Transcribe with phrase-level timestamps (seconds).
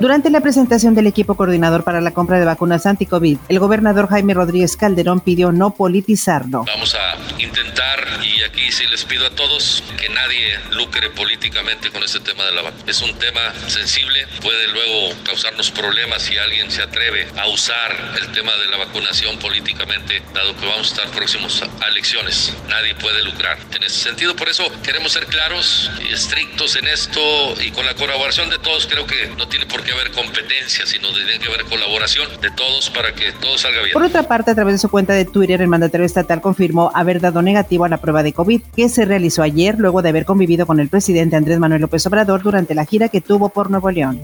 [0.00, 4.32] Durante la presentación del equipo coordinador para la compra de vacunas anti-COVID, el gobernador Jaime
[4.32, 6.64] Rodríguez Calderón pidió no politizarlo.
[6.64, 12.02] Vamos a intentar, y aquí sí les pido a todos, que nadie lucre políticamente con
[12.02, 12.82] este tema de la vacuna.
[12.86, 18.32] Es un tema sensible, puede luego causarnos problemas si alguien se atreve a usar el
[18.32, 22.56] tema de la vacunación políticamente, dado que vamos a estar próximos a elecciones.
[22.70, 23.58] Nadie puede lucrar.
[23.76, 27.20] En ese sentido, por eso queremos ser claros y estrictos en esto
[27.60, 31.08] y con la colaboración de todos, creo que no tiene por qué haber competencia, sino
[31.12, 33.92] que haber colaboración de todos para que todo salga bien.
[33.92, 37.20] Por otra parte, a través de su cuenta de Twitter, el mandatario estatal confirmó haber
[37.20, 40.66] dado negativo a la prueba de COVID que se realizó ayer luego de haber convivido
[40.66, 44.20] con el presidente Andrés Manuel López Obrador durante la gira que tuvo por Nuevo León.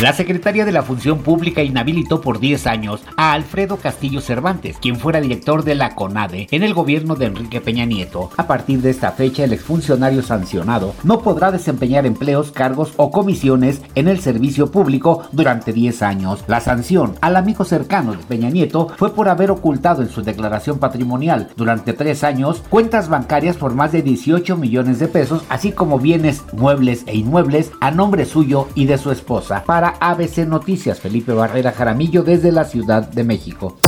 [0.00, 4.94] La secretaria de la Función Pública inhabilitó por 10 años a Alfredo Castillo Cervantes, quien
[4.94, 8.30] fuera director de la CONADE en el gobierno de Enrique Peña Nieto.
[8.36, 13.82] A partir de esta fecha, el exfuncionario sancionado no podrá desempeñar empleos, cargos o comisiones
[13.96, 16.44] en el servicio público durante 10 años.
[16.46, 20.78] La sanción al amigo cercano de Peña Nieto fue por haber ocultado en su declaración
[20.78, 25.98] patrimonial durante 3 años cuentas bancarias por más de 18 millones de pesos, así como
[25.98, 29.64] bienes muebles e inmuebles a nombre suyo y de su esposa.
[30.00, 33.78] ABC Noticias, Felipe Barrera Jaramillo desde la Ciudad de México.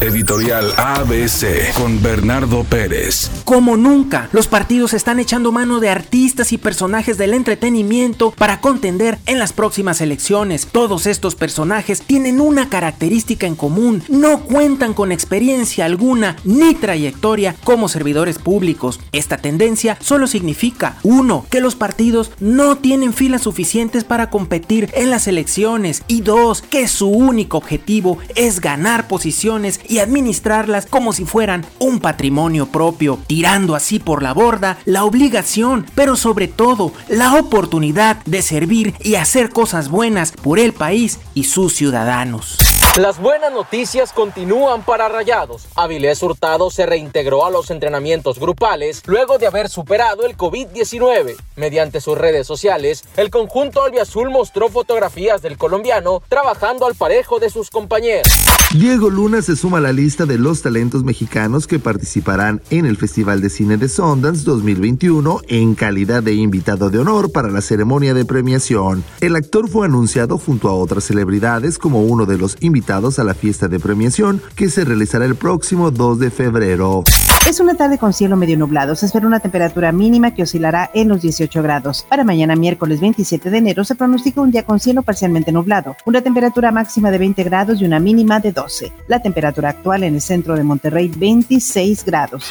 [0.00, 3.30] Editorial ABC con Bernardo Pérez.
[3.44, 9.18] Como nunca, los partidos están echando mano de artistas y personajes del entretenimiento para contender
[9.26, 10.66] en las próximas elecciones.
[10.72, 17.54] Todos estos personajes tienen una característica en común, no cuentan con experiencia alguna ni trayectoria
[17.62, 19.00] como servidores públicos.
[19.12, 25.10] Esta tendencia solo significa, uno, que los partidos no tienen filas suficientes para competir en
[25.10, 31.26] las elecciones y dos, que su único objetivo es ganar posiciones y administrarlas como si
[31.26, 37.34] fueran un patrimonio propio, tirando así por la borda la obligación, pero sobre todo la
[37.34, 42.69] oportunidad de servir y hacer cosas buenas por el país y sus ciudadanos.
[42.98, 45.68] Las buenas noticias continúan para Rayados.
[45.76, 51.36] Avilés Hurtado se reintegró a los entrenamientos grupales luego de haber superado el COVID-19.
[51.54, 57.48] Mediante sus redes sociales, el conjunto albiazul mostró fotografías del colombiano trabajando al parejo de
[57.48, 58.28] sus compañeros.
[58.74, 62.96] Diego Luna se suma a la lista de los talentos mexicanos que participarán en el
[62.96, 68.14] Festival de Cine de Sundance 2021 en calidad de invitado de honor para la ceremonia
[68.14, 69.04] de premiación.
[69.20, 73.24] El actor fue anunciado junto a otras celebridades como uno de los invitados invitados a
[73.24, 77.04] la fiesta de premiación que se realizará el próximo 2 de febrero.
[77.46, 78.94] Es una tarde con cielo medio nublado.
[78.96, 82.06] Se espera una temperatura mínima que oscilará en los 18 grados.
[82.08, 86.22] Para mañana miércoles 27 de enero se pronostica un día con cielo parcialmente nublado, una
[86.22, 88.92] temperatura máxima de 20 grados y una mínima de 12.
[89.08, 92.50] La temperatura actual en el centro de Monterrey 26 grados.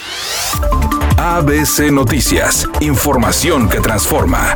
[1.18, 4.54] ABC Noticias, información que transforma.